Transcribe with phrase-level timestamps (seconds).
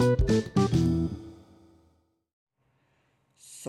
[0.00, 0.02] ส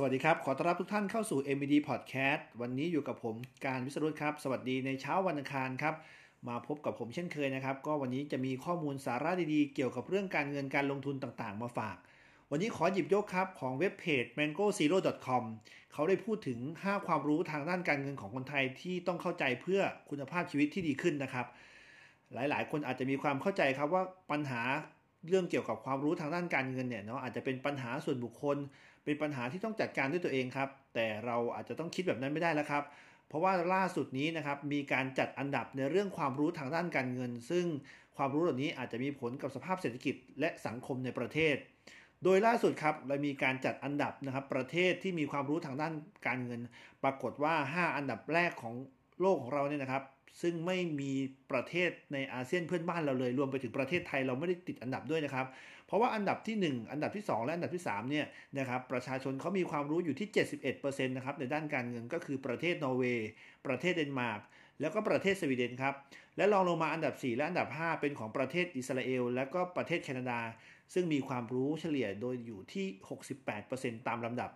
[0.01, 5.95] วัสดีครับ ขอต้อนรับทุกท่านเข้าสู่ MBD Podcast วันนี้อยู่กับผมการวิสรุตครับ สวัสดีในเช้าวันอังคารครับ
[6.47, 11.97] มาพบกับผมเช่นเคยนะครับ ก็วันนี้จะมีข้อมูลสาระดีๆ เกี่ยวกับเรื่องการเงินการลงทุนต่างๆ มาฝาก
[12.51, 15.43] วันนี้ขอหยิบยกครับของเว็บเพจ mangozero.com
[15.93, 21.45] เขาได้พูดถึง 5 ความรู้ทางด้านการเงินของคนไทยที่ต้องเข้าใจเพื่อคุณภาพชีวิตที่ดีขึ้นนะครับ
[22.33, 24.63] หลายๆ คนอาจจะมีความเข้าใจครับว่าปัญหา
[25.29, 28.57] เรื่องเกี่ยวกับความรู้ทางด้านการเงินเนี่ยเนาะอาจจะเป็นปัญหาส่วนบุคคล
[29.03, 32.83] เป็นปัญหาที่ต้องจัดการด้วยตัวเองครับ แต่เราอาจจะต้องคิดแบบนั้นไม่ได้แล้วครับ
[33.27, 37.65] เพราะว่าล่าสุดนี้นะครับมีการจัดอันดับในเรื่องความรู้ทางด้านการเงิน ซึ่ง
[38.17, 41.55] ความรู้เหล่านี้อาจจะมีผลกับสภาพเศรษฐกิจและสังคมในประเทศ
[42.23, 45.93] โดยล่าสุดครับเรามีการจัดอันดับนะครับประเทศที่มีความรู้ทางด้าน
[46.27, 46.61] การเงิน
[47.03, 48.75] ปรากฏว่า 5 อันดับแรกของ
[49.21, 50.03] โลกของเราเนี่ยนะครับ
[50.41, 51.11] ซึ่งไม่มี
[51.51, 55.47] ประเทศในอาเซียนเพื่อนบ้านเราเลย รวมไปถึงประเทศไทยเราไม่ได้ติดอันดับด้วยนะครับ
[55.87, 58.25] เพราะว่าอันดับที่ 1 อันดับที่ 2 และอันดับที่3เนี่ย
[58.57, 60.29] นะครับประชาชนเขามีความรู้อยู่ที่
[60.71, 63.29] 71%นะครับในด้านการเงินก็คือประเทศนอร์เวย์
[63.65, 64.41] ประเทศเดนมาร์ก
[64.81, 65.93] แล้วก็ประเทศสวีเดนครับ
[66.37, 70.39] และรองลงมาอันดับ 4 และอันดับ 5 เป็นของประเทศอิสราเอล และก็ประเทศแคนาดา
[70.93, 72.87] ซึ่งมีความรู้เฉลี่ยโดยอยู่ที่
[73.47, 74.51] 68%ตามลำดับ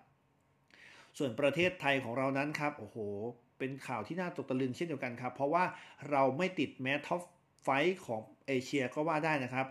[1.17, 2.97] ส่วนประเทศไทยของเรานั้นครับโอ้โห
[3.57, 5.63] เป็นข่าวที่น่าตกตะลึงเช่นเดียวกันครับ เพราะว่า
[6.11, 7.21] เราไม่ติดแม้ท็อป
[7.63, 7.69] ไฟ
[8.05, 9.67] ของเอเชียก็ว่าได้นะครับ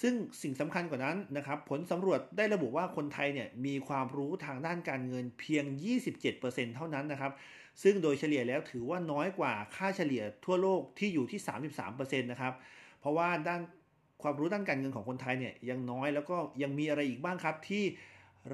[0.00, 5.64] ซึ่งสิ่งสำคัญกว่านั้นนะครับ ผลสำรวจได้ระบุว่าคนไทยเนี่ยมีความรู้ทางด้านการเงินเพียง
[6.20, 7.32] 27%เท่านั้นนะครับ
[7.82, 11.40] ซึ่งโดยเฉลี่ยแล้วถือว่าน้อยกว่าค่าเฉลี่ยทั่วโลกที่อยู่ที่
[11.80, 12.54] 33%นะครับ
[13.00, 13.60] เพราะว่าด้าน
[14.22, 17.84] ความรู้ด้านการเงินของคนไทยเนี่ยยังน้อยแล้วก็ยังมีอะไรอีกบ้างครับที่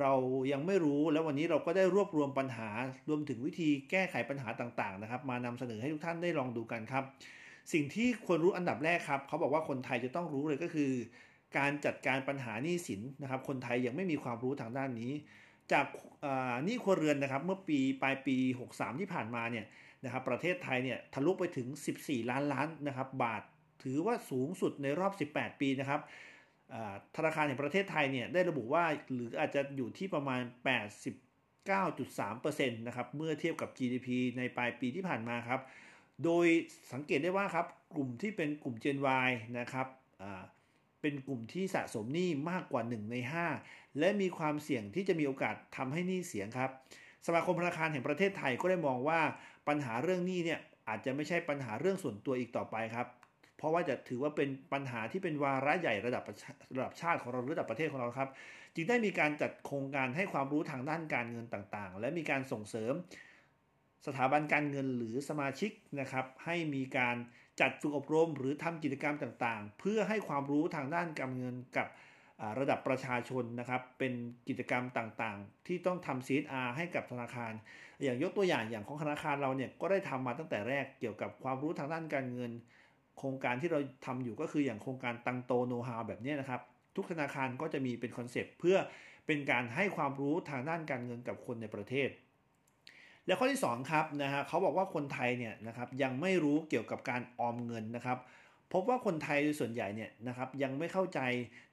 [0.00, 0.12] เรา
[0.53, 2.69] ยังไม่รู้แล้ววันนี้เราก็ได้รวบรวมปัญหา
[3.09, 7.05] รวมถึงวิธีแก้ไขปัญหาต่างๆนะครับ มานำเสนอให้ทุกท่านได้ลองดูกันครับ
[7.73, 10.92] สิ่งที่ควรรู้อันดับแรกครับเขาบอกว่าคนไทยจะต้องรู้เลยก็คือ
[11.59, 15.12] การจัดการปัญหาหนี้สินนะครับ คนไทยยังไม่มีความรู้ทางด้านนี้
[15.72, 15.87] จาก
[16.65, 18.37] หนี้ครัวเรือนนะครับ เมื่อปีปลายปี
[18.69, 19.65] 63 ที่ผ่านมาเนี่ย
[20.05, 21.69] นะครับ ประเทศไทยเนี่ยทะลุไปถึง
[21.99, 23.43] 14 ล้านล้านนะครับ บาท
[23.82, 26.00] ถือว่าสูงสุดในรอบ 18 ปีนะครับ
[27.17, 30.41] ธนาคารแห่งประเทศไทยเนี่ยได้ระบุว่าหรืออาจจะอยู่ที่ประมาณ
[31.69, 34.09] 89.3%นะครับเมื่อเทียบกับ GDP
[34.39, 35.61] ในปลายปีที่ผ่านมาครับ
[36.25, 36.47] โดย
[36.93, 39.87] สังเกตได้ว่าครับกลุ่มที่เป็นกลุ่ม Gen Y นะครับ
[41.01, 43.17] เป็นกลุ่มที่สะสมหนี้มากกว่า 1 ใน
[43.59, 46.71] 5 และมีความเสี่ยงที่จะมีโอกาสทำให้หนี้เสียครับ
[47.27, 49.21] สมาคมธนาคารแห่งประเทศไทยก็ได้มองว่า
[49.69, 53.06] ปัญหาเรื่องหนี้เนี่ยอาจจะไม่ใช่ปัญหาเรื่องส่วนตัวอีกต่อไปครับ
[53.64, 56.25] ราะว่าจะถือว่าเป็นปัญหาที่เป็นวาระใหญ่ระดับ
[56.76, 58.28] ระดับชาติของเราระดับประเทศของเราครับ
[58.75, 62.94] จึงได้มีการจัดโครงการให้ความรู้ทางด้านการเงินต่างๆ และมีการส่งเสริม
[64.06, 65.70] สถาบันการเงินหรือสมาชิก
[66.00, 67.16] นะครับให้มีการ
[67.60, 71.88] จัดฝึกอบรมหรือทำกิจกรรมต่างๆ เพื่อให้ความรู้ทางด้านการเงินกับ
[72.58, 74.12] ระดับประชาชนนะครับ เป็น
[74.48, 77.52] กิจกรรมต่างๆ ที่ต้องทำ CSR ให้กับธนาคาร
[78.02, 82.52] อย่างยกตัวอย่างอย่างของธนาคารเราเนี่ยก็ได้ทำมาตั้งแต่แรกเกี่ยวกับความรู้ทางด้านการเงิน
[83.19, 86.60] โครงการที่เราทำอยู่ก็คืออย่างโครงการตังโต Know-how แบบนี้นะครับ
[86.97, 88.76] ทุกธนาคารก็จะมีเป็น concept เพื่อ
[89.26, 92.08] เป็นการให้ความรู้ทางด้านการเงินกับคนในประเทศ
[93.26, 98.19] แล้วข้อที่2ครับนะฮะเขาบอกว่าคนไทยเนี่ยนะครับยังไม่รู้เกี่ยวกับการออมเงินนะครับ
[98.72, 101.20] พบว่าคนไทยโดยส่วนใหญ่เนี่ยนะครับยังไม่เข้าใจ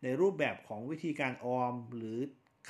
[0.03, 2.17] ในรูปแบบของวิธีการออม หรือ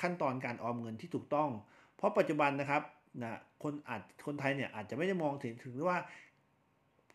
[0.00, 1.50] ขั้นตอนการออมเงินที่ถูกต้อง
[1.96, 2.82] เพราะปัจจุบันนะครับ
[3.22, 5.98] นะคนอาจคนไทยเนี่ยอาจจะไม่ได้มองถึงถึงว่า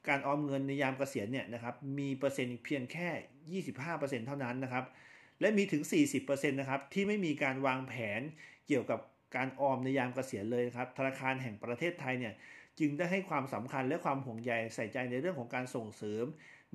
[0.10, 4.86] การออมเงินในยามเกษียณเนี่ยนะครับมีเปอร์เซ็นต์เพียงแค่ 25%เท่านั้นนะครับ
[5.42, 5.84] และมีถึง
[6.18, 8.22] 40%นะครับที่ไม่มีการวางแผน
[8.68, 9.00] เกี่ยวกับ
[9.36, 12.34] การออมในยามเกษียณเลยครับธนาคารแห่งประเทศไทยเนี่ย
[12.80, 16.26] จึงได้ให้ความสำคัญและความห่วงใยใส่ใจในเรื่องของการส่งเสริม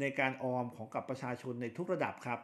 [0.01, 2.41] ในการออมของกับประชาชนในทุกระดับครับ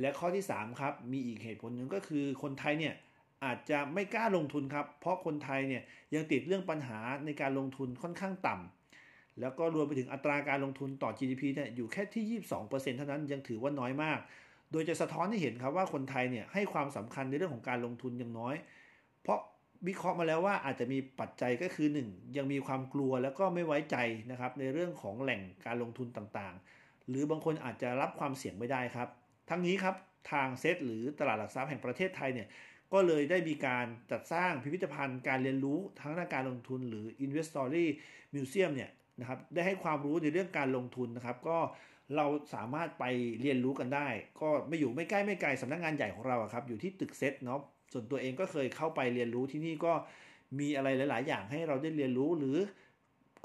[0.00, 2.94] และข้อที่3ครับมีอีกเหตุผลหนึ่งก็คือคนไทยเนี่ย
[3.44, 5.82] อาจจะไม่กล้าลงทุนครับ เพราะคนไทยเนี่ย
[6.14, 8.77] ยังติดเรื่องปัญหาในการลงทุนค่อนข้างต่ำ
[9.40, 14.18] แล้วก็รวมไปถึงอัตราการลงทุนต่อ GDP เนี่ยอยู่แค่ที่ 22%เท่านั้นยังถือว่าน้อยมาก
[14.72, 18.54] โดยจะสะท้อนให้เห็นครับว่าคนไทยเนี่ยให้ความสำคัญในเรื่องของการลงทุนยังน้อย
[19.22, 19.40] เพราะ
[19.88, 23.96] วิเคราะห์มาแล้วว่าอาจจะมีปัจจัยก็คือ 1 ยังมีความกลัวแล้วก็ไม่ไว้ใจ
[24.30, 29.08] นะครับในเรื่องของแหล่งการลงทุนต่างๆ หรือบางคนอาจจะรับความเสี่ยงไม่ได้ครับ
[29.50, 29.94] ทั้งนี้ครับ
[30.32, 32.48] ทางเซตหรือตลาดหลักทรัพย์แห่งประเทศไทยเนี่ย
[32.92, 37.86] ก็เลยได้มีการจัดสร้างพิพิธภัณฑ์การเรียนรู้ทั้งด้านการลงทุนหรือ Investory
[38.34, 38.90] Museum เนี่ย
[39.20, 41.58] นะครับได้ให้ความรู้ในเรื่องการลงทุนนะครับ ก็
[42.16, 43.04] เราสามารถไป
[43.40, 44.08] เรียนรู้กันได้
[44.40, 47.60] ก็ไม่อยู่ไม่ใกล้ไม่ไกลสำนักงงานใหญ่ของเราครับอยู่ที่ตึกเซตเนาะ
[47.92, 49.92] ส่วนตัวเองก็เคยเข้าไปเรียนรู้ที่นี่ก็
[50.58, 52.56] มีอะไรหลาย ๆ อย่างให้เราได้เรียนรู้หรือ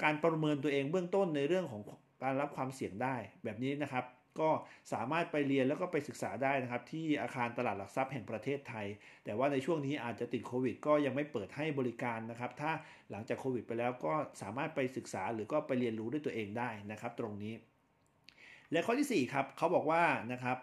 [0.02, 1.82] การประเมินตัวเองเบื้องต้นในเรื่องของ
[2.22, 4.04] การรับความเสี่ยงได้แบบนี้นะครับ
[4.40, 4.50] ก็
[4.92, 8.86] สามารถไปเรียนแล้วก็ไปศึกษาได้นะครับ ที่อาคารตลาดหลักทรัพย์แห่งประเทศไทย
[9.24, 12.70] แต่ว่าในช่วงนี้อาจจะติดโควิด ก็ยังไม่เปิดให้บริการนะครับ ถ้า
[13.10, 17.54] หลังจากโควิด ไปแล้วก็สามารถไปศึกษาหรือก็ไปเรียนรู้ด้วยตัวเองได้นะครับ ตรงนี้
[18.72, 20.02] และข้อที่4ครับเขาบอกว่า
[20.32, 20.58] นะครับ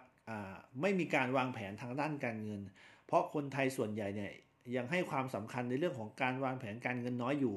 [0.82, 2.62] ไม่มีการวางแผนทางด้านการเงิน
[3.08, 4.32] เพราะคนไทยส่วนใหญ่เนี่ย
[4.76, 7.56] ยังให้ความสำคัญในเรื่องของการวางแผนการเงินน้อยอยู่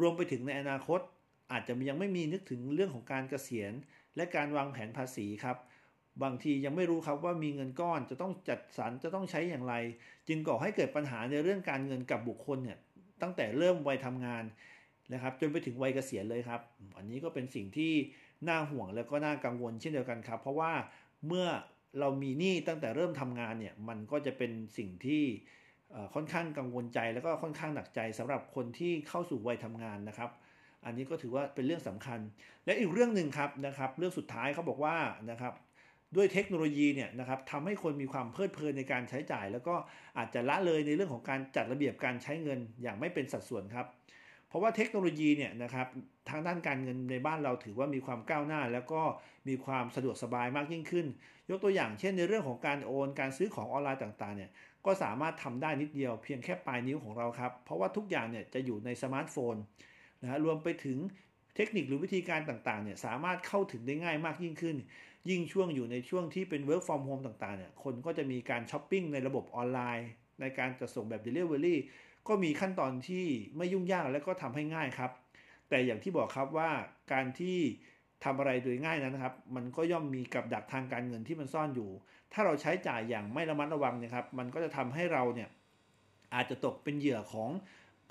[0.00, 1.00] รวมไปถึงในอนาคต
[1.52, 3.72] อาจจะยังไม่มีนึกถึงเรื่องของการเกษียณ
[4.16, 5.56] และการวางแผนภาษีครับ
[6.22, 9.74] บางทียังไม่รู้ครับว่ามีเงินก้อนจะต้องจัดสรรจะต้องใช้อย่างไร
[10.28, 12.78] จึงก่อให้เกิดปัญหาในเรื่องการเงินกับบุคคลเนี่ย
[13.22, 14.44] ตั้งแต่เริ่มวัยทำงาน
[15.12, 16.60] นะครับจนไปถึงวัยเกษียณเลยครับ
[16.96, 17.92] อันนี้ก็เป็นสิ่งที่
[18.48, 20.72] น่าห่วงแล้วก็น่ากังวลเช่นเดียวกันครับ เพราะว่า
[21.26, 21.46] เมื่อ
[22.00, 25.22] เรามีหนี้ตั้งแต่เริ่มทำงานเนี่ยมันก็จะเป็นสิ่งที่
[26.14, 30.30] ค่อนข้างกังวลใจ แล้วก็ค่อนข้างหนักใจสำหรับคนที่เข้าสู่วัยทำงานนะครับ
[30.86, 32.20] อันนี้ก็ถือว่าเป็นเรื่องสำคัญ
[32.64, 34.96] และอีกเรื่องหนึ่งครับนะครับ เรื่องสุดท้ายเขาบอกว่า
[35.30, 35.52] นะครับ
[36.16, 39.74] ด้วยเทคโนโลยีเนี่ยนะครับทำให้คนมีความเพลิดเพลินในการใช้จ่าย แล้วก็
[40.18, 43.86] อาจจะละเลยในเรื่องของการจัดระเบียบการใช้เงินอย่างไม่เป็นสัดส่วนครับ
[44.48, 45.86] เพราะว่าเทคโนโลยีเนี่ยนะครับ
[46.30, 49.02] ทางด้านการเงินในบ้านเราถือว่ามีความก้าวหน้า แล้วก็
[49.48, 51.06] มีความสะดวกสบายมากยิ่งขึ้น
[51.50, 54.50] ยกตัวอย่างเช่นในเรื่องของการโอนการซื้อของออนไลน์ต่างๆเนี่ย
[54.86, 59.54] ก็สามารถทำได้นิดเดียวเพียงแค่ปลายนิ้วของเราครับเพราะว่าทุกอย่างเนี่ยจะอยู่ในสมาร์ทโฟน
[60.24, 60.98] นะรวมไปถึง
[61.56, 64.76] เทคนิคหรือวิธีการต่างๆเนี่ยสามารถเข้าถึงได้ง่ายมากยิ่งขึ้น
[65.30, 70.08] ยิ่งช่วงอยู่ในช่วงที่เป็น work from home ต่างๆเนี่ยคนก็จะมีการช้อปปิ้งในระบบออนไลน์
[70.40, 71.76] ในการจะส่งแบบ delivery
[72.28, 73.26] ก็มีขั้นตอนที่
[73.56, 75.10] ไม่ยุ่งยากและก็ทำให้ง่ายครับ
[75.68, 76.70] แต่อย่างที่บอกครับว่า
[77.12, 77.58] การที่
[78.24, 81.90] ทำอะไรโดยง่ายนั้นนะครับ มันก็ย่อมมีกับดักทางการเงินที่มันซ่อนอยู่
[82.32, 85.48] ถ้าเราใช้จ่ายอย่างไม่ระมัดระวังนะครับ มันก็จะทำให้เราเนี่ย
[86.34, 87.50] อาจจะตกเป็นเหยื่อของ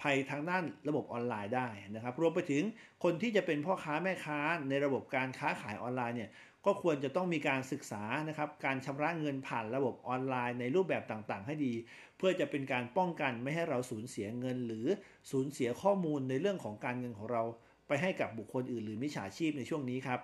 [0.03, 2.63] ภัยทางด้านระบบออนไลน์ได้นะครับ รวมไปถึง
[3.03, 4.39] คนที่จะเป็นพ่อค้าแม่ค้า
[4.69, 6.29] ในระบบการค้าขายออนไลน์เนี่ย
[6.65, 11.73] ก็ควรจะต้องมีการศึกษานะครับการชำระเงินผ่านระบบออนไลน์ในรูปแบบต่างๆ ให้ดี
[12.17, 14.85] เพื่อจะเป็นการป้องกันไม่ให้เราสูญเสียเงิน หรือ
[15.31, 17.43] สูญเสียข้อมูลในเรื่องของการเงินของเรา
[17.87, 20.19] ไปให้กับบุคคลอื่น หรือมิจฉาชีพในช่วงนี้ครับ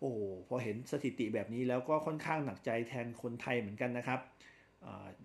[0.00, 0.12] โอ้
[0.48, 4.20] พอเห็นสถิติแบบนี้แล้วก็ค่อนข้างหนักใจแทนคนไทยเหมือนกันนะครับ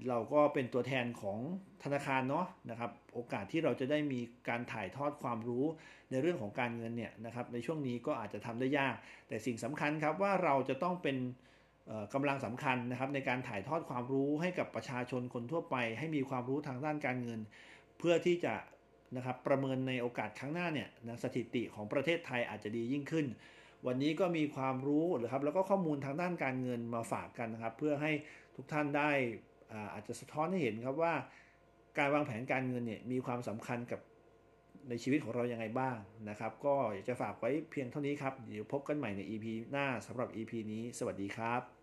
[0.10, 1.38] เราก็เป็นตัวแทนของ
[1.84, 4.20] ธนาคารเนาะนะครับ โอกาสที่เราจะได้มี
[4.50, 5.66] การถ่ายทอดความรู้
[6.12, 8.96] ในเรื่องของการเงินเนี่ยนะครับ ในช่วงนี้ก็อาจจะทำได้ยาก
[9.28, 11.18] แต่สิ่งสำคัญครับว่าเราจะต้องเป็น
[12.14, 17.40] กำลังสำคัญนะครับในการถ่ายทอดความรู้ให้กับประชาชนคนทั่วไป ให้มีความรู้ทางด้านการเงิน
[18.00, 18.54] เพื่อที่จะ
[19.16, 23.26] นะครับประเมินในโอกาสครั้งหน้าเนี่ยนะสถิติของประเทศไทยอาจจะดียิ่งขึ้น
[23.88, 28.12] วันนี้ก็มีความรู้หรือครับแล้วก็ข้อมูลทางด้านการเงินมาฝากกันนะครับ เพื่อให้
[28.56, 29.12] ทุกท่านได้
[29.94, 31.14] อาจจะสะท้อนให้เห็นครับว่า
[31.98, 34.00] การวางแผนการเงินเนี่ยมีความสำคัญกับ
[34.90, 35.96] ในชีวิตของเรายังไงบ้าง
[36.30, 41.79] นะครับ ก็อยากจะฝากไว้เพียงเท่านี้ครับ เดี๋ยวพบกันใหม่ใน EP หน้าสำหรับ EP นี้ สวัสดีครับ